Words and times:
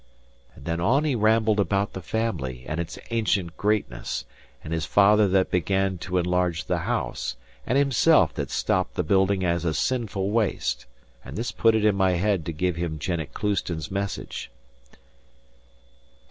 And 0.55 0.65
then 0.65 0.79
on 0.81 1.03
he 1.03 1.13
rambled 1.13 1.59
about 1.59 1.93
the 1.93 2.01
family, 2.01 2.65
and 2.67 2.79
its 2.79 2.97
ancient 3.11 3.55
greatness, 3.55 4.25
and 4.63 4.73
his 4.73 4.83
father 4.87 5.27
that 5.27 5.51
began 5.51 5.99
to 5.99 6.17
enlarge 6.17 6.65
the 6.65 6.79
house, 6.79 7.37
and 7.67 7.77
himself 7.77 8.33
that 8.33 8.49
stopped 8.49 8.95
the 8.95 9.03
building 9.03 9.45
as 9.45 9.63
a 9.63 9.75
sinful 9.75 10.31
waste; 10.31 10.87
and 11.23 11.37
this 11.37 11.51
put 11.51 11.75
it 11.75 11.85
in 11.85 11.95
my 11.95 12.13
head 12.13 12.47
to 12.47 12.51
give 12.51 12.77
him 12.77 12.97
Jennet 12.97 13.35
Clouston's 13.35 13.91
message. 13.91 14.49